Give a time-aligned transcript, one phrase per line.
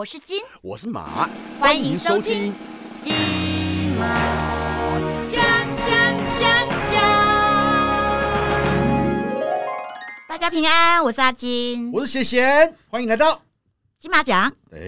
[0.00, 1.28] 我是金，我是马，
[1.58, 2.54] 欢迎收听。
[3.02, 3.12] 金
[3.98, 5.38] 马奖
[5.76, 5.88] 奖
[6.40, 7.00] 奖奖。
[10.26, 13.42] 大家平安，我是阿金，我是贤贤，欢迎来到
[13.98, 14.50] 金马奖。
[14.72, 14.78] 哎，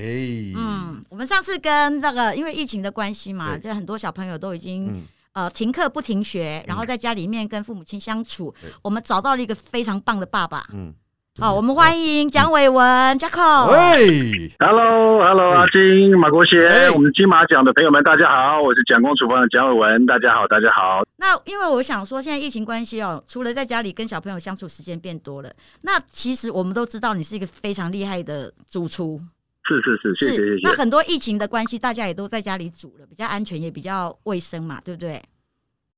[0.56, 5.02] 嗯，我们上次跟那个因为疫情的关系嘛，就很多小朋友都已经、嗯，
[5.34, 8.70] 呃停课不停学，然后在家里面跟父母亲相处对。
[8.80, 10.66] 我们找到了一个非常棒的爸爸。
[10.72, 10.94] 嗯，
[11.40, 12.84] 好，我们欢迎蒋伟文
[13.18, 13.72] Jacko。
[13.72, 21.02] 喂，Hello，Hello，哎阿金、马国贤，哎我们金马奖的朋友们，大家好，我是蒋公厨房的蒋伟文，大家好，大家好。
[21.16, 29.18] 那因为我想说，现在疫情关系哦，除了在家里跟小朋友相处时间变多了，那其实我们都知道你是一个非常厉害的主厨，
[29.64, 30.68] 是是是，谢谢谢谢。
[30.68, 35.18] 那很多疫情的关系，大家也都在家里煮了，比较安全，也比较卫生嘛，对不对？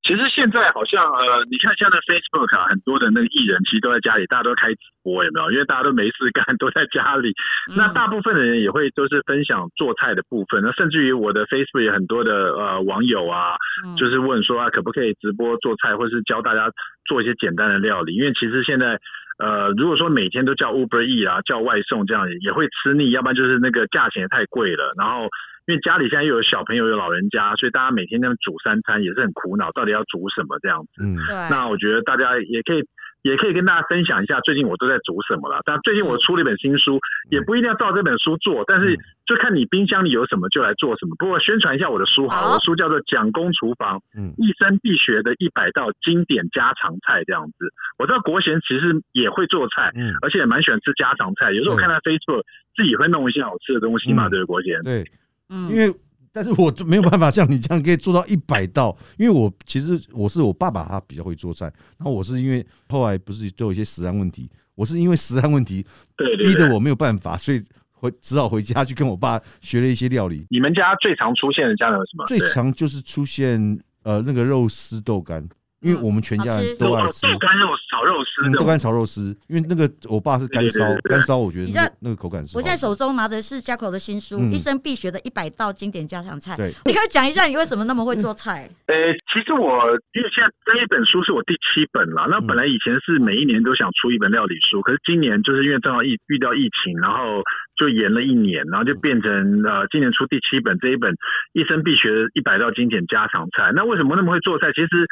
[0.04, 5.50] 其实现在好像呃，你看现在 Facebook 啊，很多的那个艺人其实都在家里，大家都开直播，有没有？
[5.50, 7.32] 因为大家都没事干，都在家里。
[7.74, 16.68] 那嗯大部分的人也会都是分享做菜的部分，那甚至于我的 Facebook 有很多的呃网友啊，嗯就是问说啊，可不可以直播做菜，或是教大家
[17.08, 18.14] 做一些简单的料理？
[18.14, 18.98] 因为其实现在
[19.38, 24.92] 呃，如果说每天都叫 Uber E 啊，叫外送这样也会吃腻，要不然就是那个价钱也太贵了。
[25.00, 25.28] 然后
[25.66, 31.02] 因为家里现在又有小朋友有老人家，所以大家每天那样煮三餐也是很苦恼，到底要煮什么这样子。
[31.02, 32.82] 嗯，对，那我觉得大家也可以。
[33.24, 35.58] 也可以跟大家分享一下，最近我都在煮什么了。
[35.64, 41.16] 但最近我出了一本新书，也不一定要照这本书做，但是就看你冰箱里有什么就来做什么。
[41.18, 47.72] 不过宣传一下我的书好了，我的书叫做《蒋公厨房》，嗯一生必学的一百道经典家常菜这样子。
[47.96, 51.50] 我知道国贤其实也会做菜，嗯，而且也蛮喜欢吃家常菜。
[51.52, 52.44] 有时候我看他 Facebook
[52.76, 54.82] 自己会弄一些好吃的东西嘛，嗯对不对，国贤？
[54.84, 55.02] 对，
[55.48, 55.94] 嗯因为
[56.32, 65.86] 但是我就没有办法像你这样可以做到一百道，因为我其实我是我爸爸他比较会做菜，然后我是因为后来不是都有一些食安问题，我是因为食安问题。
[66.16, 72.26] 逼得我没有办法，所以回只好回家去跟我爸学了一些料理，你们家最常出现的家常有什么？
[72.26, 75.48] 最常就是出现呃那个肉丝豆干，
[75.84, 77.26] 因为我们全家吃人都爱吃。
[77.30, 82.56] 豆干肉炒肉丝豆干炒肉丝，因为那个我爸是干烧干烧我觉得那个那个口感是。
[82.56, 88.66] 我现在手中拿的是 Jacko 的新书《嗯一生必学的一百道经典家常菜》，对，你可以讲一下你为什么那么会做菜？
[88.88, 88.94] 呃，
[89.28, 97.42] 其实我因为现在这一本书是我第七本了，那本来以前是每一年都想出一本料理书，可是今年就是因为正好疫遇到疫情，然后
[97.76, 99.30] 就延了一年，然后就变成
[99.62, 101.12] 呃今年出第七本这一本
[101.52, 103.70] 一生必学的一百道经典家常菜。
[103.74, 104.72] 那为什么那么会做菜？
[104.72, 105.06] 其实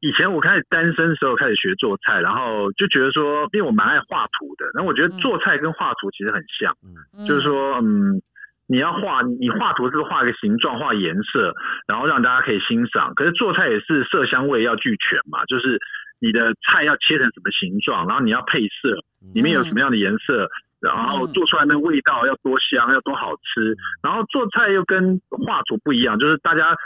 [0.00, 6.72] 以前我开始单身的时候开始学做菜，然后就觉得说，因为我蛮爱画图的，然后我觉得做菜跟画图其实很像。
[7.26, 8.22] 就是说，嗯，
[8.68, 11.52] 你要画，你画图是画一个形状、画颜色，
[11.88, 13.12] 然后让大家可以欣赏。
[13.16, 15.80] 可是做菜也是色香味要俱全嘛，就是
[16.20, 18.94] 你的菜要切成什么形状，然后你要配色，
[19.34, 20.48] 里面有什么样的颜色，
[20.80, 23.74] 然后做出来的味道要多香，要多好吃。
[24.00, 26.76] 然后做菜又跟画图不一样，就是大家。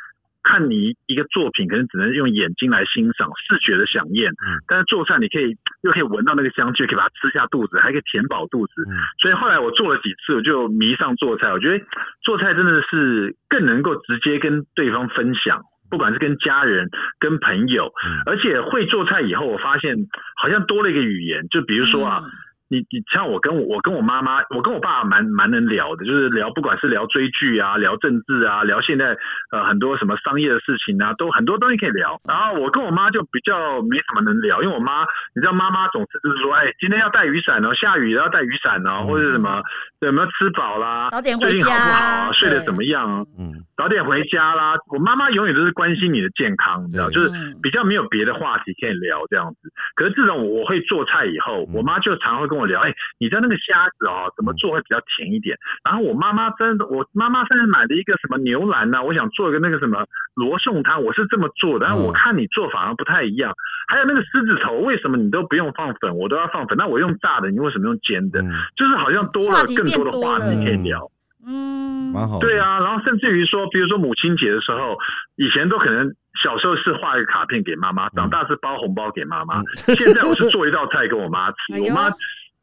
[0.42, 4.30] 看你一个作品，可能只能用眼睛来欣赏，视觉的享宴。
[4.32, 8.72] 嗯但是做菜，你可以又可以闻到那个香气，可以把它吃下肚子，还可以填饱肚子。
[8.88, 11.52] 嗯所以后来我做了几次，我就迷上做菜。
[11.52, 11.84] 我觉得
[12.22, 16.88] 做菜真的是更能够直接跟对方分享，不管是跟家人、
[17.20, 19.96] 跟朋友，嗯而且会做菜以后，我发现
[20.36, 22.20] 好像多了一个语言，就比如说啊。
[22.22, 22.30] 嗯
[22.72, 29.14] 你你像我跟我我跟我妈妈，我跟我爸蛮蛮能聊的，就是聊不管是聊追剧啊，聊政治啊，聊现在
[29.52, 32.16] 呃很多什么商业的事情啊，都很多东西可以聊。
[32.26, 35.02] 然后我跟我妈就比较没什么能聊，因为我妈
[35.36, 39.62] 你知道妈妈总是就是说，哎，今天要带雨伞哦，下雨要带雨伞哦，或者什么
[40.06, 43.24] 有没有吃饱啦，早点回最近好不好啊，睡得怎么样啊？
[43.38, 44.74] 嗯早点回家啦。
[44.92, 49.72] 我妈妈永远都是关心你的健康，你知道，对就是嗯比较没有别的话题可以聊这样子。
[49.96, 55.56] 可是自从我会做菜以后，嗯我妈就常会跟我聊，哎、你知道那个虾子哦，怎么做会比较甜一点？
[55.84, 63.52] 然后我妈妈真的，我妈妈甚至买了一个什么牛腩呐、我想做一个那个什么罗宋汤，我是这么做的，但是我嗯看你做法好像不太一样。
[63.88, 66.78] 还有那个狮子头，为什么你都不用放粉，我都要放粉？
[66.78, 68.40] 那我用炸的，你为什么用煎的？
[68.42, 71.10] 嗯，就是好像多了更多的话题可以聊。
[71.44, 72.38] 嗯，蛮好。
[72.38, 74.96] 对啊，然后甚至于说，比如说母亲节的时候，
[75.36, 79.62] 以前都可能小时候是画一个卡片给妈妈，长大是包红包给妈妈，
[79.98, 82.10] 现在我是做一道菜给我妈吃哎，我妈。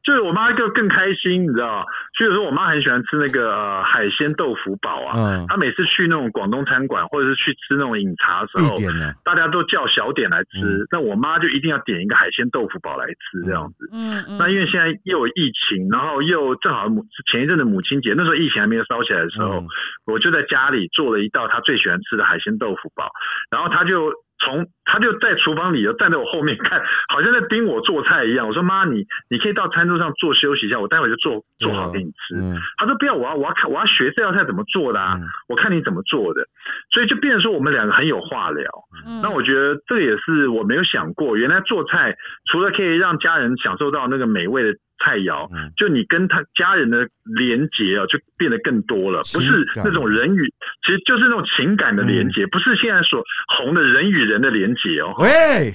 [0.04, 1.86] 就是我妈就更开心，你知道，
[2.18, 5.14] 所以说我妈很喜欢吃那个、呃、海鲜豆腐煲啊。
[5.16, 8.76] 嗯，她每次去那种广东餐馆，或者是去吃那种饮茶的时候，
[9.24, 13.90] 大家都叫小点来吃嗯，那我妈就一定要点一个海鲜豆腐煲来吃，这样子。
[13.92, 19.68] 嗯嗯，那因为现在又有疫情，然后又正好母前一阵的母亲节，那时候疫情还没有烧起来的时候，嗯。
[20.06, 23.08] 我就在家里做了一道她最喜欢吃的海鲜豆腐煲，
[23.52, 28.48] 然后她就从他就在厨房里头站在我后面看，好像在盯我做菜一样。
[28.48, 32.36] 我说妈，你你可以到餐桌上坐休息一下，我待会就做做好给你吃。
[32.36, 36.48] 嗯他说不要，我要我要看我要学这道菜怎么做的啊，嗯我看你怎么做的。
[36.94, 38.64] 所以就变成说我们两个很有话聊。
[39.06, 42.16] 嗯那我觉得这个也是我没有想过，原来做菜
[42.52, 44.74] 除了可以让家人享受到那个美味的
[45.04, 45.72] 菜肴，嗯。
[45.78, 50.42] 就你跟他家人的连结啊，就变得更多了，不是那种人与，
[50.86, 53.24] 其实就是那种情感的连结，不是现在所
[53.58, 55.14] 红的人与人的连接哦。
[55.20, 55.74] 喂，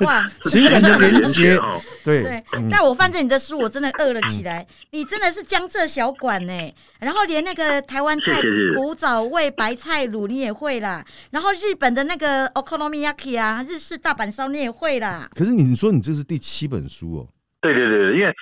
[0.00, 2.22] 哇， 情感的连接，哦，对。
[2.22, 2.44] 对。
[2.52, 4.66] 嗯，但我翻着你的书，我真的饿了起来。
[4.90, 6.52] 你真的是江浙小馆呢，
[7.00, 8.40] 然后连那个台湾菜
[8.74, 15.28] 古早味白菜卤你也会啦，然后日本的那个 okonomiyaki 啊，日式大阪烧你也会啦。
[15.34, 17.28] 可是你说你这是第七本书哦，
[17.72, 18.32] 对对对，因为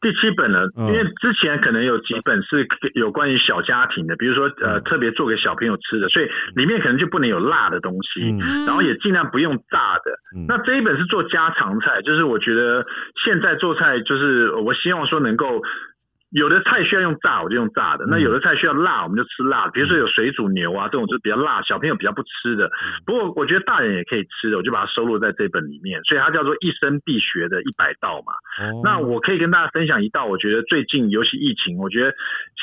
[0.00, 8.36] 第七本呢，嗯因为之前可能有几本是有关于小家庭的，比如说呃嗯特别做给小朋友吃的，所以里面可能就不能有辣的东西。
[8.66, 10.10] 然后也尽量不用炸的。
[10.36, 12.84] 嗯那这一本是做家常菜，就是我觉得
[13.24, 15.62] 现在做菜，就是我希望说能够。
[16.32, 19.68] 有的菜需要用炸，我就用炸的；那嗯有的菜需要辣，我们就吃辣。
[19.68, 22.70] 比如说有水煮牛啊，这种就是比较辣，小朋友比较不吃的。
[23.04, 28.32] 不过我觉得大人也可以吃的，我就把它收录在这本里面，所以它叫做一生必学的一百道嘛。
[28.64, 32.14] 哦那我可以跟大家分享一道，我觉得最近尤其疫情，我觉得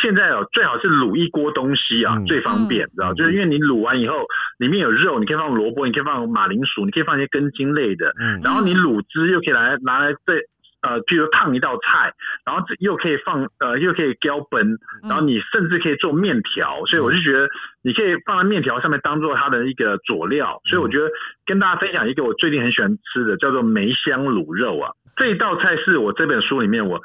[0.02, 3.14] 现在哦最好是卤一锅东西啊，嗯最方便，知道？
[3.14, 4.26] 嗯就是因为你卤完以后，
[4.58, 10.34] 里面有肉，你可以放萝卜，你可以放马铃薯，你可以放一些根茎类的，嗯然后你卤汁又可以来拿来再
[10.82, 12.14] 呃，譬如烫一道菜，
[12.46, 17.50] 然后这又可以放呃，又可以浇本，然后你甚至可以做面条，所以我就觉得
[17.82, 21.10] 你可以放在面条上面当做它的一个佐料，所以我觉得
[21.46, 27.02] 跟大家分享一个我最近很喜欢吃的，叫做梅香卤肉啊，这一道菜是我这本书里面我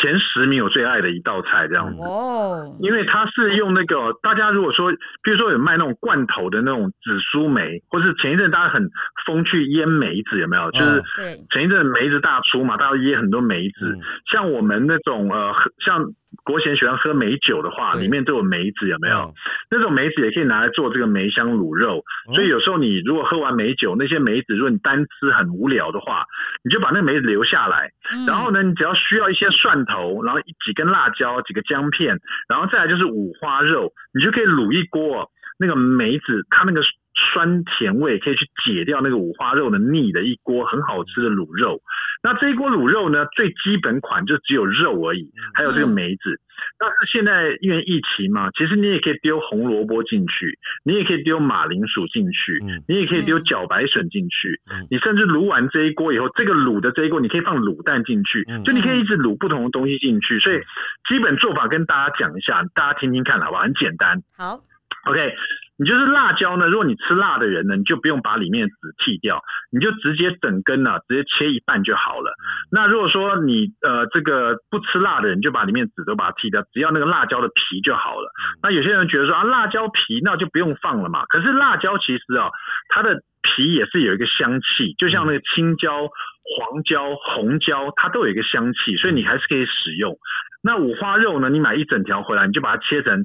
[0.00, 2.00] 前十名我最爱的一道菜，这样子。
[2.00, 4.92] 哦，因为它是用那个，大家如果说，
[5.22, 8.88] 比如说有卖那种罐头的那种紫苏梅，或是前一阵大家很
[9.26, 10.70] 风去腌梅子，有没有？
[10.70, 11.02] 就是
[11.50, 13.96] 前一阵梅子大出嘛，大家腌很多梅子。
[13.96, 14.00] 嗯
[14.30, 15.52] 像我们那种呃，
[15.84, 16.04] 像
[16.44, 18.02] 国贤喜欢喝梅酒的话，对。
[18.02, 19.16] 里面都有梅子，有没有？
[19.16, 19.34] 哦
[19.70, 22.02] 那种梅子也可以拿来做这个梅香卤肉。
[22.34, 26.24] 所以有时候你如果喝完梅酒，那些梅子如果你单吃很无聊的话，
[26.64, 28.26] 你就把那个梅子留下来，嗯。
[28.26, 32.18] 然后呢，你只要需要一些蒜头，然后一几根辣椒，几个姜片，
[32.48, 36.80] 然后再来就是五花肉，你就可以卤一锅那个梅子，它那个
[37.14, 41.80] 酸甜味可以去解掉那个五花肉的腻的一锅很好吃的卤肉。
[42.22, 46.38] 那这一锅卤肉呢，最基本款就只有肉而已，还有这个梅子。
[46.78, 60.38] 但是现在因为疫情嘛，其实你也可以丢红萝卜进去，你也可以丢马铃薯进去，嗯你也可以丢茭白笋进去，嗯你甚至卤完这一锅以后，这个卤的这一锅你可以放卤蛋进去，嗯就你可以一直卤不同的东西进去。
[60.40, 60.60] 所以
[61.08, 63.62] 基本做法跟大家讲一下，大家听听看好不好？
[63.62, 64.20] 很简单。
[64.36, 64.60] 好
[65.06, 65.34] ，OK，
[65.80, 69.40] 你就是辣椒呢，如果你吃辣的人呢，你就不用把里面的籽剔掉，
[69.72, 72.34] 你就直接整根呢、直接切一半就好了。
[72.70, 78.30] 那如果说你呃这个不吃辣的人，就把里面籽都把它剔掉，只要那个辣椒的皮就好了。
[78.62, 82.50] 那有些人觉得说啊辣椒皮那就不用放了嘛，可是辣椒其实啊
[82.90, 86.08] 它的皮也是有一个香气，就像那个青椒、
[86.44, 90.14] 黄椒、红椒，它都有一个香气，所以你还是可以使用。
[90.62, 93.24] 那五花肉呢，你买一整条回来，你就把它切成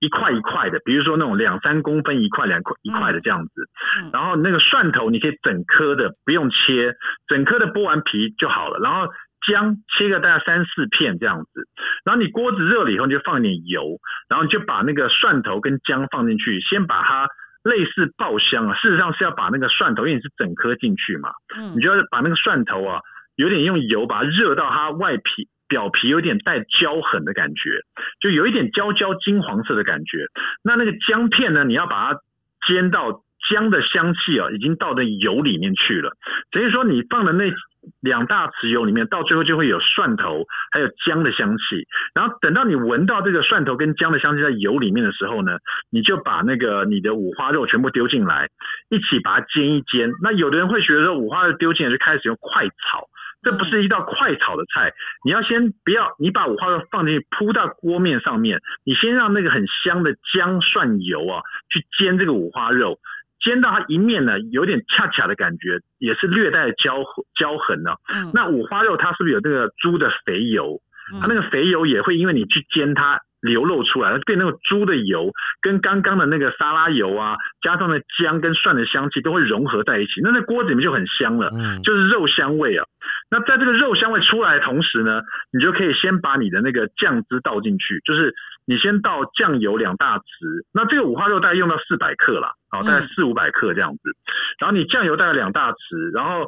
[0.00, 3.68] 一块一块的，比如说那种两三公分一块两块一块的这样子。
[4.00, 6.94] 嗯然后那个蒜头你可以整颗的，不用切，
[7.28, 8.78] 整颗的剥完皮就好了。
[8.80, 9.12] 然后
[9.46, 11.68] 姜切个大概三四片这样子。
[12.04, 13.98] 然后你锅子热了以后，你就放一点油，
[14.28, 17.28] 然后你就把那个蒜头跟姜放进去，先把它
[17.62, 18.74] 类似爆香啊。
[18.74, 23.00] 事实上是要把那个蒜头，因为你是整颗进去嘛，嗯你就要把那个蒜头啊，
[23.36, 27.80] 有点用油把它热到它外皮表皮有点带焦痕的感觉，
[28.20, 30.26] 就有一点焦焦金黄色的感觉。
[30.62, 32.20] 那那个姜片呢，你要把它
[32.68, 36.12] 煎到姜的香气啊，已经到那油里面去了。
[36.52, 37.52] 等于说你放的那
[38.00, 41.84] 两大匙油里面，到最后就会有蒜头还有姜的香气。
[42.14, 45.58] 然后等到你闻到这个蒜头跟姜的香气在油里面的时候呢，
[45.90, 48.48] 你就把那个你的五花肉全部丢进来，
[48.90, 50.12] 一起把它煎一煎。
[50.22, 53.08] 那有的人会觉得说五花肉丢进来就开始用快炒。
[53.44, 54.92] 这不是一道快炒的菜，
[55.24, 62.98] 你要先不要，你把五花肉放进去铺到锅面上面，你先让那个很香的姜蒜油啊去煎这个五花肉，
[63.44, 67.04] 煎到它一面呢有点恰恰的感觉，也是略带焦
[67.38, 70.80] 焦痕呢、嗯那五花肉它是不是有那个猪的肥油？
[71.20, 81.82] 它那个肥油也会因为你去煎它，流露出来，它变那个猪的油跟刚刚的那个沙拉油啊，加上的姜跟蒜的香气都会融合在一起，那那锅子里面就很香了，嗯。
[81.82, 82.84] 就是肉香味啊。
[83.30, 85.20] 那在这个肉香味出来的同时呢，
[85.52, 88.34] 你就可以先把你的那个酱汁倒进去，就是
[88.66, 93.08] 你先倒酱油两大匙，那这个五花肉大概用到四百克啦，好，大概嗯。
[93.08, 94.16] 四五百克这样子，
[94.58, 96.46] 然后你酱油大概两大匙，然后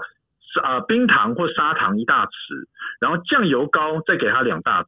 [0.60, 2.66] 呃冰糖或砂糖一大匙，
[3.00, 4.86] 然后酱油膏再给它两大匙，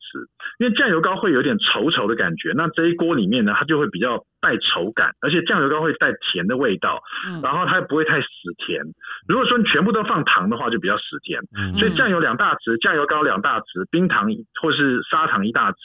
[0.59, 8.29] 因为酱油膏会有点稠稠的感觉，那这一锅里面呢，它就会比较带稠感，而且酱油膏会带甜的味道，嗯然后它不会太死
[8.67, 8.83] 甜。
[9.29, 11.41] 如果说你全部都放糖的话，就比较死甜。
[11.57, 14.29] 嗯所以酱油两大匙，酱油膏两大匙，冰糖
[14.61, 15.77] 或是砂糖一大匙，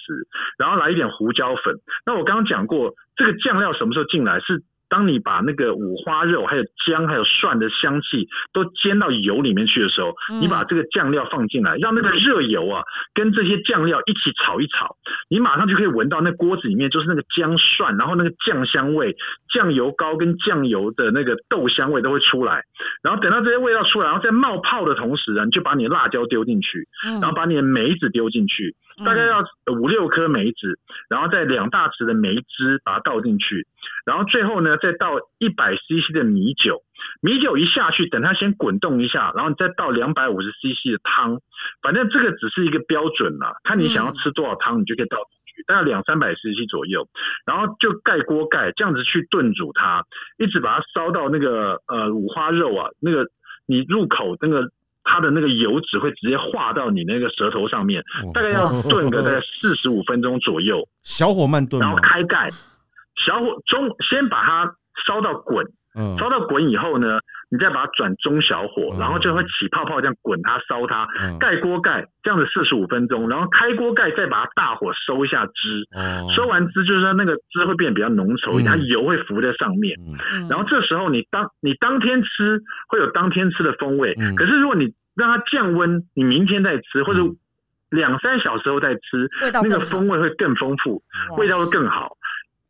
[0.58, 1.76] 然后来一点胡椒粉。
[2.06, 4.40] 那我刚刚讲过，这个酱料什么时候进来？
[4.40, 4.62] 是
[4.94, 12.84] 当你把那个五花肉、还有姜、还有蒜的香气都煎到油里面去的时候，嗯你把这个酱料放进来，让那个热油啊
[13.16, 14.96] 跟这些酱料一起炒一炒，
[15.32, 19.16] 你马上就可以闻到那锅子里面就是那个姜蒜，然后那个酱香味、
[19.52, 22.62] 酱油膏跟酱油的那个豆香味都会出来。
[23.02, 30.78] 然后等到这些味道出来，然后在冒泡的同时啊，你就把你的辣椒丢进去，嗯然后把你的梅子丢进去，大概要五六颗梅子，
[31.10, 33.66] 然后再两大匙的梅汁把它倒进去，
[34.06, 36.84] 然后最后呢再倒一百 CC 的米酒，
[37.22, 41.40] 米酒一下去，等它先滚动一下，然后你再倒两百五十 CC 的汤，
[41.82, 47.08] 反正这个只是一个标准啦，看你想要吃多少汤，你就可以倒进去，大概两三百 CC 左右，
[47.46, 50.04] 然后就盖锅盖，这样子去炖煮它，
[50.38, 53.28] 一直把它烧到那个呃五花肉啊，那个
[53.66, 54.70] 你入口那个。
[55.04, 61.98] 它的那个油脂会直接化到你那个舌头上面，大概要炖个大概四十五分钟左右，小火慢炖然后？
[61.98, 62.50] 开盖，
[63.26, 64.66] 小火中先把它
[65.06, 65.66] 烧到滚，
[66.00, 66.18] 嗯。
[66.18, 67.20] 烧到滚以后呢，
[67.54, 71.38] 你再把它转中小火嗯，然后就会起泡泡，这样滚它烧它，嗯。
[71.38, 76.26] 盖锅盖，这样子四十五分钟，然后开锅盖再把它大火收一下汁，哦。
[76.36, 78.74] 收完汁就是说那个汁会变得比较浓稠一点，嗯。
[78.74, 79.96] 它油会浮在上面。
[80.50, 84.34] 然后这时候你当你当天吃会有当天吃的风味，嗯。
[84.36, 87.38] 可是如果你让它降温，你明天再吃或者嗯。
[87.94, 91.00] 两三小时后再吃，味道那个风味会更丰富，
[91.38, 92.18] 味道会更好。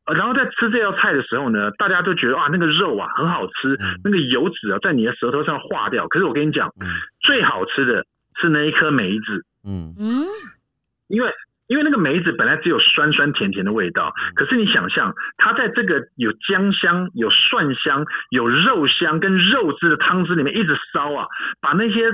[0.05, 6.07] 呃然后在吃这道菜的时候呢，大家都觉得啊，那个肉啊很好吃，嗯那个油脂啊在你的舌头上化掉。
[6.07, 6.87] 可是我跟你讲，嗯
[7.21, 8.05] 最好吃的
[8.41, 10.25] 是那一颗梅子，嗯嗯
[11.07, 11.31] 因为
[11.67, 21.27] 因为那个梅子本来只有酸酸甜甜的味道，可是你想象它在这个有姜香、有蒜香、有肉香跟肉汁的汤汁里面一直烧啊，
[21.61, 22.11] 把那些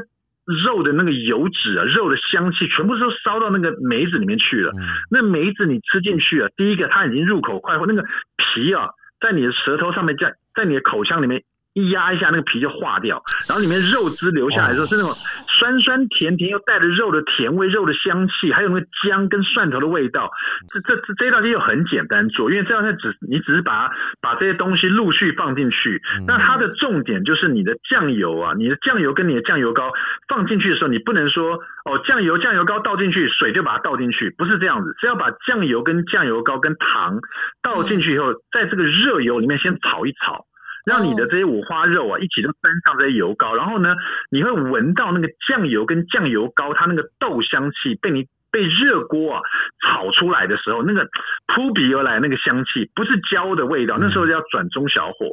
[0.66, 4.72] 肉的那个油脂啊、肉的香气全部都烧到那个梅子里面去了。
[4.76, 8.04] 嗯那梅子你吃进去啊，第一个它已经入口快活，那个
[8.38, 8.90] 皮啊
[9.20, 15.12] 在你的舌头上面在在你的口腔里面一压一下，那个皮就化掉，然后里面肉汁流下来的时候是那种
[15.48, 20.32] 酸酸甜甜又带着肉的甜味、肉的香气，还有那个姜跟蒜头的味道。
[20.70, 29.92] 这这这这道菜又很简单做，因为这道菜只你只是把把这些东西陆续放进去，那它的重点就是你的酱油啊，你的酱油跟你的酱油膏
[30.28, 37.20] 放进去的时候，你不能说哦酱油酱油膏倒进去，水就把它倒进去，不是这样子，是要把酱油跟酱油膏跟糖
[37.62, 40.46] 倒进去以后，在这个热油里面先炒一炒。
[40.90, 43.96] 让你的这些五花肉啊一起都沾上这些油膏，然后呢，
[44.32, 49.42] 你会闻到那个酱油跟酱油膏它那个豆香气被你被热锅啊
[49.86, 51.08] 炒出来的时候，那个
[51.48, 55.28] 扑鼻而来那个香气，不是焦的味道，那时候要转中小火。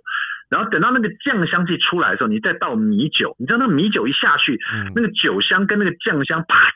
[0.48, 6.70] 然后等到那个酱香气出来的时候，你再倒米酒，你知道那个米酒一下去，嗯那个酒香跟那个酱香啪，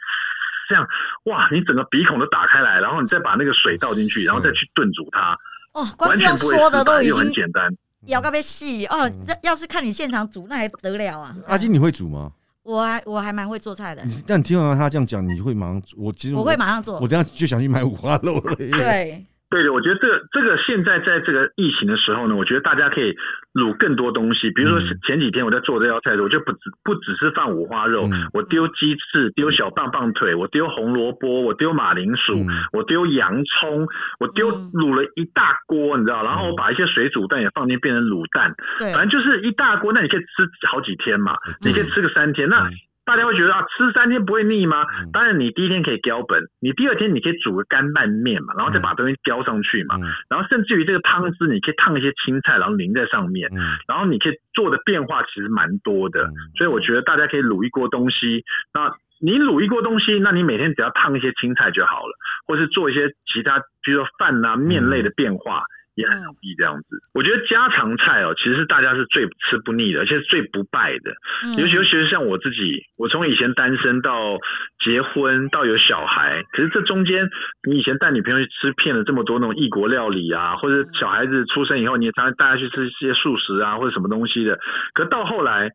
[0.68, 0.88] 这样
[1.26, 5.38] 哇，你整个鼻孔都打开来，然后你再把那个水倒进去，然后再去炖煮它，
[5.74, 7.70] 哦，光是用完全不会说的都已失败又很简单。
[8.06, 9.32] 咬个被细哦这。
[9.42, 11.36] 要要是看你现场煮，那还得了啊！
[11.46, 12.32] 阿金你会煮吗？
[12.62, 17.08] 我还我还蛮会做菜的，但你听完他这样讲，你会马上我其实我会马上做我。
[17.08, 19.24] 等一下就想去买五花肉了耶。
[19.50, 23.14] 对，对的，我觉得这个这个现在在这个疫情的时候呢，我觉得大家可以
[23.52, 24.50] 卤更多东西。
[24.52, 24.98] 比如说嗯。
[25.06, 28.30] 前几天我在做这道菜的时候，我就不只不只是放五花肉，嗯。
[28.32, 32.48] 我丢鸡翅，丢小棒棒腿，我丢红萝卜，我丢马铃薯，嗯。
[32.72, 33.86] 我丢洋葱，
[34.20, 34.70] 我丢嗯。
[34.72, 36.50] 卤了一大锅，你知道，然后嗯。
[36.50, 42.72] 我把一些水煮蛋也放进去变成卤蛋，对，反正就是一大锅，那你可以吃好几天嘛，你可以吃个三天，那嗯。
[43.04, 44.84] 大家会觉得啊，吃三天不会腻吗？
[45.00, 45.10] 嗯？
[45.12, 50.06] 当然，你第一天可以浇本，你第二天你可以煮个干拌面嘛，然后再把东西浇上去嘛，嗯。
[50.28, 53.58] 然后甚至于这个汤汁，你可以烫一些青菜，然后淋在上面，嗯。
[53.88, 56.34] 然后你可以做的变化其实蛮多的，嗯。
[56.56, 62.12] 所以我觉得大家可以卤一锅东西，那你卤一锅东西，那你每天只要烫一些青菜就好了，
[62.46, 65.62] 或是做一些其他，比如说饭啊、面类的变化。
[66.00, 66.98] 也很容易这样子。
[67.14, 71.12] 我觉得家常菜哦，其实是大家是最吃不腻的，而且是最不败的。
[71.44, 74.38] 嗯尤其尤其是像我自己，我从以前单身到
[74.84, 77.28] 结婚到有小孩，可是这中间
[77.68, 84.58] 你以前带女朋友去吃遍了这么多那种异国料理啊，或者小孩子出生以后，你也常常带他去吃一些素食啊或者什么东西的，
[84.94, 85.70] 可到后来。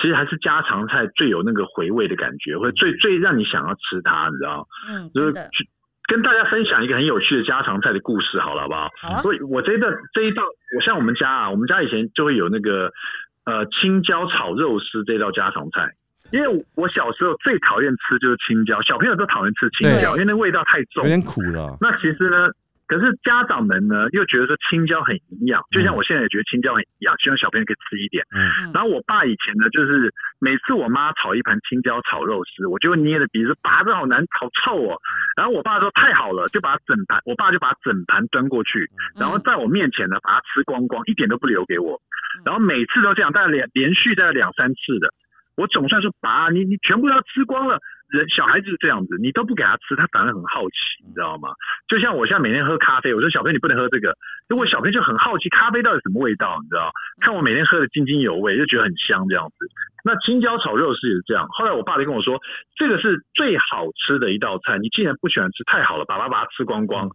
[0.00, 4.64] 其实还是家常菜最有那个回味的感觉，或者最最让你想要吃它，你知道？
[4.88, 5.32] 嗯，就是
[6.08, 8.90] 跟大家分享一个很有趣的家常菜的故事，好了，好不好？
[8.96, 10.42] 好啊，所以我这一道这一道，
[10.74, 12.90] 我像我们家啊，我们家以前就会有那个
[13.44, 15.92] 呃青椒炒肉丝这道家常菜。
[16.30, 21.08] 因为我小时候最讨厌吃就是青椒，小朋友都讨厌吃青椒，因为那味道太重有。
[21.08, 21.76] 点苦了。
[21.80, 22.48] 那其实呢，
[22.88, 28.24] 可是家长们呢又觉得说青椒很营养，就像我现在也觉得青椒很营养，希望小朋友可以吃一点。
[28.72, 30.08] 然后我爸以前呢，就是
[30.40, 34.96] 每次我妈炒一盘青椒炒肉丝，我就会捏着鼻子，拔这好难，好臭哦。
[35.36, 38.88] 然后我爸说太好了，就把整盘，我爸就把整盘端过去，
[39.20, 42.00] 然后在我面前呢把它吃光光，一点都不留给我。
[42.44, 45.12] 然后每次都这样，大概连连续大概两三次的，
[45.56, 47.78] 我总算是拔，你你全部要吃光了。
[48.10, 51.50] 人小孩子是这样子，你都不给他吃，他反而很好奇，你知道吗？
[51.88, 54.16] 就像我现在每天喝咖啡，我说小朋友你不能喝这个，
[54.48, 56.90] 如果小朋友就很好奇咖啡到底什么味道，你知道？
[57.20, 59.66] 看我每天喝的津津有味，就觉得很香这样子。
[60.04, 61.46] 那青椒炒肉丝也是这样。
[61.50, 62.40] 后来我爸就跟我说，
[62.76, 67.10] 这个是最好吃的一道菜，你既然不喜欢吃，太好了，爸爸把它吃光光。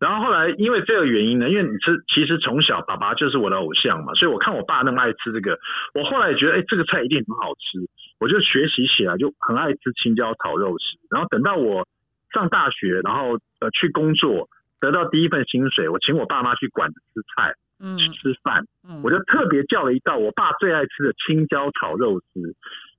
[0.00, 5.56] 然后后来因为这个原因呢，因为你吃，其实从小爸爸就是我的偶像嘛，所以我看我爸那么爱吃这个，
[5.94, 7.78] 我后来也觉得，哎，这个菜一定很好吃，
[8.24, 10.96] 我就学习起来，就很爱吃青椒炒肉丝。
[11.10, 11.86] 然后等到我
[12.32, 14.48] 上大学，然后呃去工作，
[14.80, 22.40] 得到第一份薪水，我请我爸妈去馆子吃菜、嗯吃饭，嗯，我就特别叫了一道我爸最爱吃的青椒炒肉丝，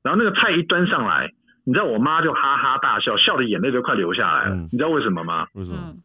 [0.04, 1.32] 然后那个菜一端上来，
[1.66, 4.56] 你知道我妈就哈哈大笑，笑的眼泪都快流下来了。
[4.56, 5.48] 嗯你知道为什么吗？
[5.56, 5.80] 为什么？
[5.88, 6.02] 嗯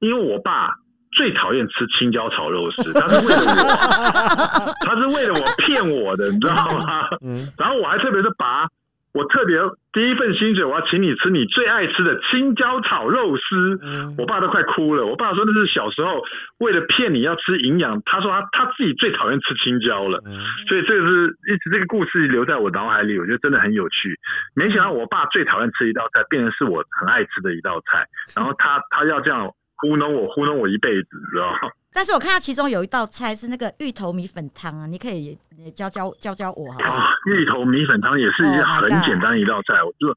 [0.00, 0.74] 因为我爸
[1.14, 7.08] 最讨厌吃青椒炒肉丝，他是为了我，他是为了我骗我的，你知道吗？
[7.24, 8.68] 嗯，然后我还特别是把，
[9.12, 9.56] 我特别
[9.92, 13.78] 第一份薪水，我要请你吃你最爱吃的青椒炒肉丝。
[13.82, 15.06] 嗯我爸都快哭了。
[15.06, 16.22] 我爸说那是小时候
[16.58, 20.20] 为了骗你要吃营养，他说他他自己最讨厌吃青椒了。
[20.26, 24.18] 嗯所以这个是一直这个故事留在我脑海里，我觉得真的很有趣。
[24.54, 28.04] 没想到我爸最讨厌吃一道菜，变成是我很爱吃的一道菜，
[28.34, 29.48] 然后他他要这样
[29.84, 31.68] 糊弄我，糊弄我一辈子，你知道吗？
[31.92, 36.96] 但是我看到其中有一道菜是那个芋头米粉汤啊，你可以也教教教教我好不好？
[36.96, 39.82] 啊，芋头米粉汤也是一 Oh 个很简单一道菜。
[39.84, 40.08] 我就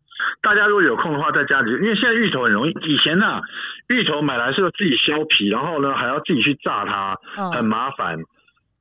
[0.42, 3.42] 大家如果有空的话，在家里，因为现在芋头很容易，以前啊、
[3.90, 7.16] 芋头买来是要自己削皮，然后呢还要自己去炸它，
[7.52, 8.18] 很嗯麻烦。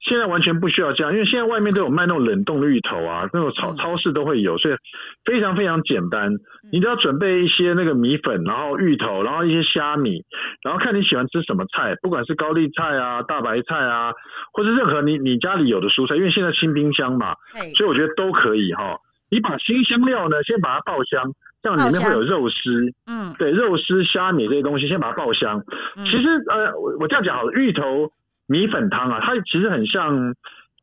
[0.01, 4.75] 现在完全不需要这样，因为现在外面都有卖那种冷冻的芋头啊，那种超嗯超市都会有，所以
[5.25, 6.31] 非常非常简单。
[6.73, 10.23] 你只要准备一些那个米粉，然后芋头，然后一些虾米，
[10.63, 14.13] 然后看你喜欢吃什么菜，不管是高丽菜啊、大白菜啊，
[14.53, 17.35] 或是任何你你家里有的蔬菜，因为现在清冰箱嘛，
[17.77, 18.97] 所以我觉得都可以哈。
[19.29, 21.21] 你把新香料呢，先把它爆香，
[21.61, 25.61] 这样里面会有肉丝，嗯对，肉丝、虾米这些东西，先把它爆香。
[25.97, 28.09] 嗯其实呃，我我这样讲好了，芋头
[28.47, 30.35] 米粉汤啊，它其实很像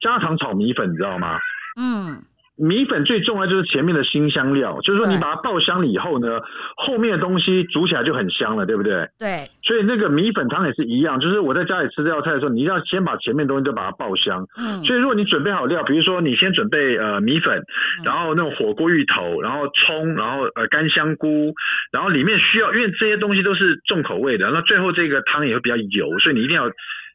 [0.02, 1.38] 家常炒米粉，你知道吗？
[1.80, 2.18] 嗯
[2.56, 6.40] 米粉最重要就是前面的新香料，就是说你把它爆香了以后呢，
[6.78, 9.10] 后面的东西煮起来就很香了，对不对？
[9.18, 14.46] 对，所以那个米粉汤也是一样，就是我在家里吃这道菜的时候，你一定要先把前面的东西都把它爆香。
[14.56, 17.60] 嗯所以如果你准备好料，比如说你先准备呃米粉，
[18.06, 21.56] 然后那种火锅芋头，然后葱，然后呃干香菇，
[21.92, 26.70] 然后里面需要，因为这些东西都是重口味的，那最后这个汤也会比较油，所以你一定要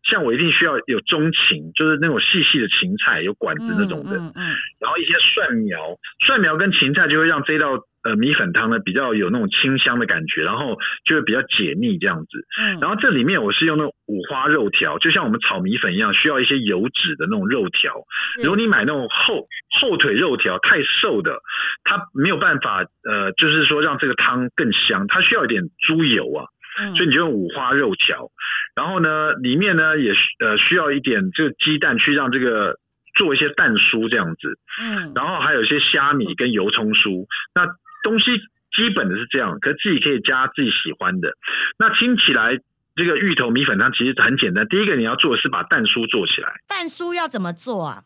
[0.05, 4.43] 像我一定需要有中芹，就是那种细细的芹菜，有管子那种的，嗯嗯
[4.81, 12.47] 然后一些蒜苗，蒜苗跟芹菜就会让这道呃米粉汤呢比较有那种清香的感觉，然后就会比较解腻这样子。
[12.61, 17.93] 嗯，然后这里面我是用那种五花肉条，就像我们炒米粉一样，需要一些油脂的那种肉条。
[18.35, 19.47] 是如果你买那种后
[19.81, 21.39] 后腿肉条太瘦的，
[21.85, 26.47] 它没有办法呃，就是说让这个汤更香，它需要一点猪油啊，
[26.79, 28.31] 嗯所以你就用五花肉条。
[28.75, 32.77] 然后呢，里面呢也需呃需要一点这个鸡蛋去让这个
[33.17, 34.59] 做一些蛋酥这样子。
[34.81, 37.27] 嗯然后还有一些虾米跟油葱酥。
[37.55, 37.67] 那
[38.03, 38.39] 东西
[38.77, 41.33] 基本的是这样，可自己可以加自己喜欢的。
[41.79, 42.59] 那听起来
[42.95, 44.69] 这个芋头米粉汤其实很简单。
[44.69, 48.05] 第一个你要做的是把蛋酥做起来，蛋酥要怎么做啊？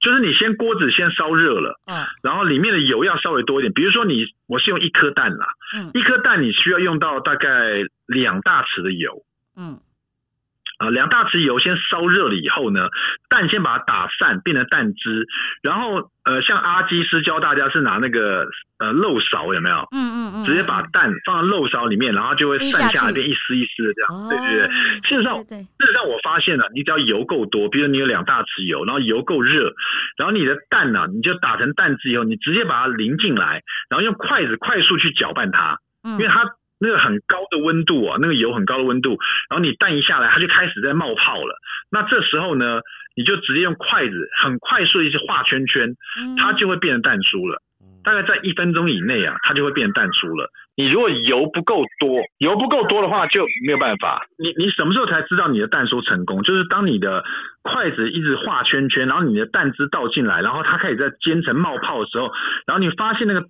[0.00, 3.72] 就是你先锅子先烧热了，嗯然后里面的油要稍微多一点。
[3.72, 7.48] 比如说你我是用一颗蛋啦，嗯一颗蛋你需要用到大概
[8.06, 9.22] 两大匙的油。
[9.56, 9.78] 嗯
[10.78, 12.88] 啊，两大匙油先烧热了以后呢，
[13.28, 15.26] 蛋先把它打散，变成蛋汁，
[15.62, 18.46] 然后呃，像阿基师教大家是拿那个
[18.78, 19.76] 呃漏勺有没有？
[19.92, 24.08] 嗯嗯嗯，直接把蛋放在漏勺里面，然后就会散下来，变一丝一丝的这样。
[24.10, 24.66] 哦对对对，
[25.08, 29.72] 事实上对对，事实上，我发现了，你只要油够多，比如你有两大匙油，然后油够热，
[30.18, 36.44] 然后你的蛋呢、你就打成蛋汁以后，你直接把它淋进来，然后用筷子快速去搅拌它，嗯因为它
[36.78, 39.18] 那个很高的温度啊，那个油很高的温度，
[39.50, 41.58] 然后你蛋一下来，它就开始在冒泡了。
[41.90, 42.80] 那这时候呢，
[43.16, 47.62] 你就直接用筷子很快速的一些画圈圈，嗯它就会变成蛋酥了。
[48.04, 50.48] 大概在一分钟以内啊，它就会变成蛋酥了。
[50.76, 54.26] 你如果油不够多，油不够多的话就没有办法。
[54.38, 56.42] 你你什么时候才知道你的蛋酥成功？
[56.42, 57.24] 就是当你的
[57.62, 62.30] 筷子一直画圈圈，然后你的蛋汁倒进来，然后它开始在煎成冒泡的时候，
[62.66, 63.40] 然后你发现那个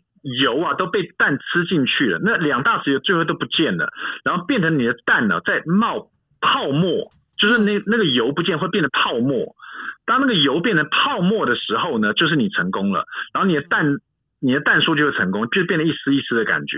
[0.41, 3.93] 油啊都被蛋吃进去了，那两大匙油最后都不见了，
[4.25, 6.11] 然后变成你的蛋呢、在冒
[6.41, 9.55] 泡沫，就是那那个油不见会变成泡沫。
[10.05, 13.99] 当那个油变成泡沫的时候呢，就是你成功了，然后你的蛋。
[14.39, 16.77] 你的蛋酥就会成功，就变得一丝一丝的感觉，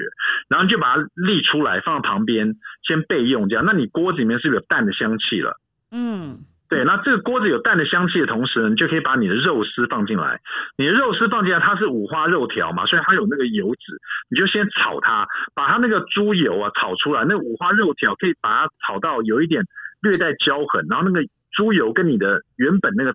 [0.49, 2.55] 然后就把它沥出来，放在旁边
[2.87, 5.59] 先备用，这样，那你锅子里面是不是有蛋的香气了？
[5.91, 10.39] 嗯对，那这个锅子有蛋的香气的同时，你就可以把你的肉丝放进来。
[10.77, 13.99] 你的肉丝放进来，它是五花肉条嘛，所以它有那个油脂，
[14.31, 17.25] 你就先炒它，把它那个猪油啊炒出来。
[17.27, 19.65] 那五花肉条可以把它炒到有一点
[20.03, 23.15] 略带焦痕，然后那个猪油跟你的原本那个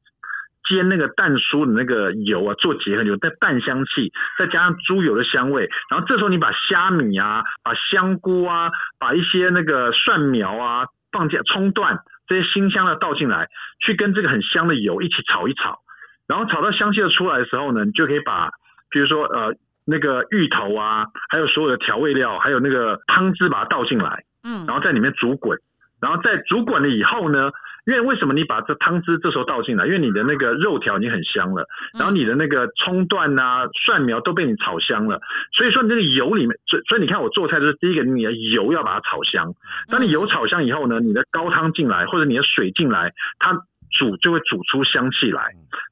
[0.67, 15.79] 煎那个蛋酥的那个油啊做结合，有带蛋香气，再加上猪油的香味，然后这时候你把虾米啊、把香菇啊、把一些那个蒜苗啊放进葱段这些新香的倒进来，去跟这个很香的油一起炒一炒，
[16.27, 18.49] 然后炒到香气的出来的时候呢，你就可以把
[18.89, 19.53] 比如说呃
[19.85, 24.65] 那个芋头啊，还有所有的调味料，还有那个汤汁把它倒进来，嗯。
[24.65, 25.59] 然后在里面煮滚，
[26.01, 27.51] 然后在煮滚了以后呢，
[27.85, 29.85] 因为为什么你把这汤汁这时候倒进来？
[29.85, 31.65] 因为你的那个肉条已经很香了，
[31.97, 35.19] 然后你的那个葱段啊、蒜苗都被你炒香了，
[35.57, 39.53] 所以说你这个油里面，所以所以你看我做菜就是第一个，你的油要把它炒香，
[39.89, 43.53] 当你油炒香以后呢，你的高汤进来或者你的水进来，它
[43.99, 45.43] 煮就会煮出香气来，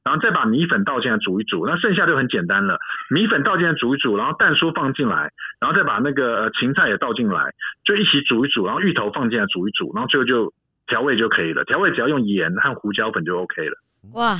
[0.02, 2.78] 然后再把米粉倒进来煮一煮，那剩下就很简单了，
[3.10, 7.52] 米粉倒进来煮一煮，然后蛋酥放进来，然后再把那个呃芹菜也倒进来，
[7.84, 10.52] 就一起煮一煮，然后芋头放进来煮一煮，然后最后就
[10.86, 13.74] 调味就可以了，调味只要用盐和胡椒粉就 OK 了。
[14.12, 14.36] 哇，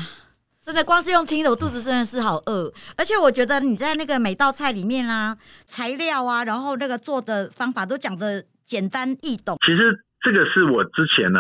[0.62, 2.72] 真的光是用听的，我肚子真的是好饿。
[2.96, 9.56] 而且我觉得你在那个每道菜里面啊，材料啊，然后那个做的方法都讲的简单易懂。
[9.64, 11.38] 其实这个是我之前呢、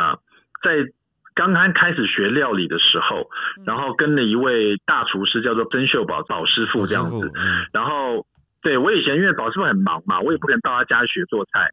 [0.62, 0.86] 在
[1.34, 3.28] 刚刚开始学料理的时候，
[3.64, 8.26] 然后跟了一位大厨师叫做曾秀宝宝师傅这样子，嗯然后
[8.60, 11.70] 对我以前因为宝师傅很忙嘛，我也不可能到他家学做菜，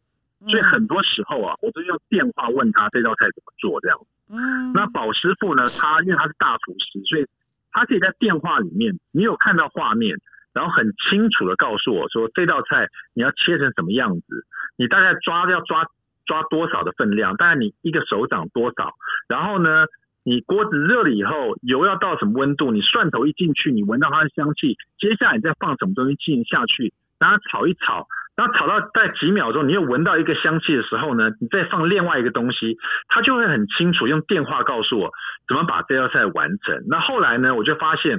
[0.47, 3.99] 所以很多时候啊，我都用电话问他这道菜怎么做这样。
[4.31, 7.25] 嗯那宝师傅呢，他因为他是大厨师，所以
[7.71, 10.15] 他可以在电话里面，你有看到画面，
[10.53, 14.45] 然后很清楚的告诉我说这道菜你要切成什么样子，
[14.77, 15.85] 你大概抓要抓
[16.25, 18.93] 抓多少的分量，大概你一个手掌多少，
[19.27, 19.87] 然后呢，
[20.23, 28.07] 你锅子热了以后，油要到什么温度，你蒜头一进去，你闻到它的香气，接下来你再放什么东西进下去，让它炒一炒。
[28.39, 32.77] 然后炒到在几秒钟，你又闻到一个香气的时候呢，你再放另外一个东西，
[33.09, 35.11] 他就会很清楚用电话告诉我
[35.45, 36.81] 怎么把这道菜完成。
[36.87, 38.17] 那后来呢，我就发现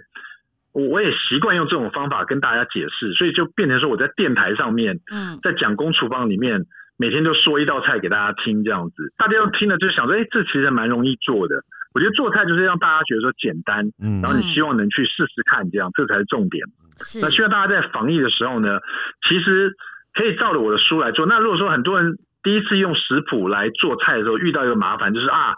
[0.74, 6.66] 我我也习惯用这种方法跟大家解释，所以就变成说我在电台上面，嗯在讲工厨房里面，
[6.98, 11.56] 每天都说一道菜给大家听，这样子，大家都听了就想说，哎，这其实蛮容易做的。
[11.94, 16.62] 我觉得做菜就是让大家觉得说简单，嗯然后你希望能去试试看，这样这才是重点。
[17.22, 18.78] 那希望大家在防疫的时候呢，
[19.26, 19.72] 其实
[20.14, 21.26] 可以照着我的书来做。
[21.26, 25.54] 那如果说很多人第一次用食谱来做菜的时候，遇到一个麻烦就是啊，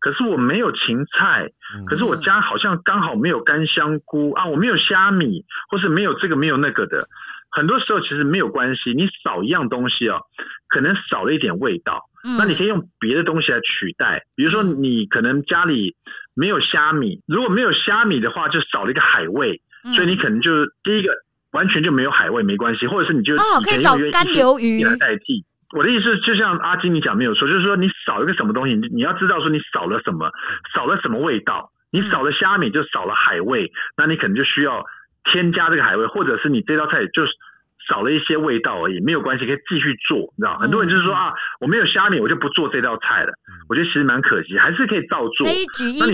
[0.00, 7.06] 可是我没有芹菜，嗯可是我家好像刚好没有干香菇啊，我没有虾米，或是没有这个没有那个的。
[7.50, 10.20] 很多时候其实没有关系，你少一样东西哦，
[10.68, 12.02] 可能少了一点味道。
[12.24, 15.94] 嗯那你可以用别的东西来取代，比如说你可能家里
[16.34, 21.12] 没有虾米，如果没有虾米的话，就少了一个海味，嗯所以你可能就是第一个
[21.56, 25.42] 完全就没有海味没关系，或者是你就可以找干用鱿鱼来代替。
[25.74, 30.30] 我的意思就像阿金你讲没有错，就是说你少一个什么东西，你你要知道说你少了什么，
[30.74, 34.84] 少了什么味道，你少了虾米就少了海味，那你可能就需要
[35.32, 37.32] 添加这个海味，或者是你这道菜就是
[37.88, 40.56] 少了一些味道而已，没有关系，可以继续做，你知道？
[40.58, 43.32] 很多人就是说啊，我没有虾米，我就不做这道菜了。
[43.68, 45.66] 我觉得其实蛮可惜，还是可以照做那一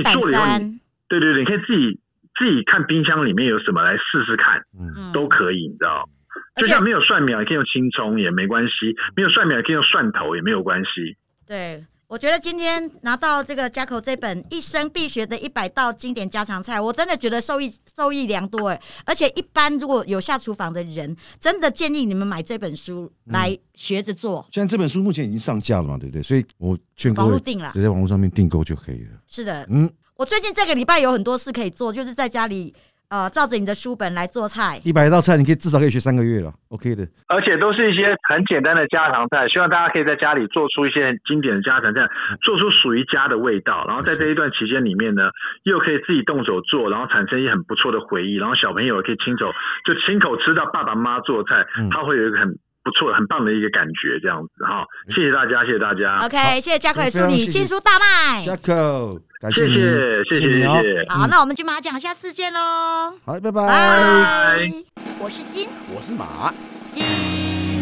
[0.02, 2.00] 反你做了以后三，对对对，你可以自己
[2.38, 6.08] 自己看冰箱里面有什么来试试看，嗯嗯都可以，你知道？
[6.56, 11.16] 就像没有蒜苗也可以用青葱也没关系，没有蒜苗也可以用蒜头也没有关系。
[11.46, 11.84] 对。
[12.08, 18.78] 我觉得今天拿到这个家口这本一生必学的一百道经典家常菜，我真的觉得受益受益良多哎！
[19.06, 24.46] 而且一般如果有下厨房的人，真的建议你们买这本书来学着做。
[24.52, 26.22] 现在这本书目前已经上架了嘛，对不对？
[26.22, 29.12] 所以我劝各位网络订了，直接网络上面订购就可以了。
[29.26, 32.74] 是的，嗯，我最近这个礼拜有很多事可以做，就是在家里。
[33.12, 37.06] 呃，照着你的书本来做菜，一百道菜，你可以至少可以学三个月了，OK 的。
[37.28, 42.08] 而且都是一些很简单的家常菜，希望大家可以在家里做出一些经典的家常菜，
[42.40, 43.84] 做出属于家的味道。
[43.86, 45.28] 然后在这一段期间里面呢，
[45.64, 48.36] 又可以自己动手做，然后产生一些很不错的回忆。
[48.36, 49.52] 然后小朋友也可以亲手
[49.84, 52.48] 就亲口吃到爸爸妈妈做菜，他会有一个很
[52.84, 54.18] 不错、很棒的一个感觉。
[54.20, 56.18] 这样子哈，谢谢大家，谢谢大家。
[56.24, 58.42] OK，谢谢加快书，你新书大卖。
[58.42, 59.20] 嘉克。
[59.52, 63.12] 谢谢谢谢谢谢，好，那我们金马讲下次见喽。
[63.24, 64.70] 好，拜拜。
[65.18, 66.54] 我是金，我是马，
[66.88, 67.02] 金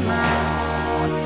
[0.06, 1.19] 马。